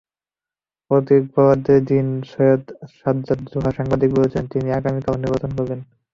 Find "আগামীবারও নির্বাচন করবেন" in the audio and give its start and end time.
4.71-5.79